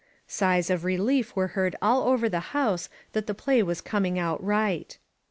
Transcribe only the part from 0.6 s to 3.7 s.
of relief were heard all over the house that the play